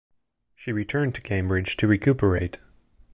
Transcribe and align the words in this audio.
She 0.55 0.71
returned 0.71 1.13
to 1.13 1.21
Cambridge 1.21 1.77
to 1.77 1.85
recuperate. 1.85 2.57